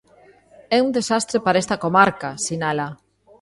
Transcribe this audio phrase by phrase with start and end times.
[0.75, 2.87] "É un desastre para esta comarca", sinala.